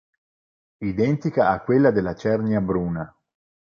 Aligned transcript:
Identica 0.79 1.51
a 1.51 1.61
quella 1.61 1.91
della 1.91 2.15
cernia 2.15 2.59
bruna. 2.59 3.15